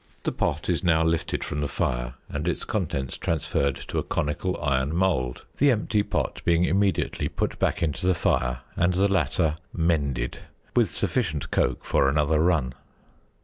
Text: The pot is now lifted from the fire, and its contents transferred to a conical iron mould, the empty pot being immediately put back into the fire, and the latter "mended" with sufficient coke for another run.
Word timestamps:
The 0.23 0.31
pot 0.31 0.67
is 0.67 0.83
now 0.83 1.03
lifted 1.03 1.43
from 1.43 1.61
the 1.61 1.67
fire, 1.67 2.15
and 2.27 2.47
its 2.47 2.65
contents 2.65 3.19
transferred 3.19 3.75
to 3.89 3.99
a 3.99 4.03
conical 4.03 4.59
iron 4.59 4.95
mould, 4.95 5.45
the 5.59 5.69
empty 5.69 6.01
pot 6.01 6.41
being 6.43 6.63
immediately 6.63 7.27
put 7.29 7.59
back 7.59 7.83
into 7.83 8.07
the 8.07 8.15
fire, 8.15 8.61
and 8.75 8.95
the 8.95 9.07
latter 9.07 9.57
"mended" 9.71 10.39
with 10.75 10.89
sufficient 10.91 11.51
coke 11.51 11.85
for 11.85 12.09
another 12.09 12.39
run. 12.39 12.73